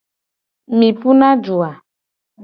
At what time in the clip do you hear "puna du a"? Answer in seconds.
1.03-1.71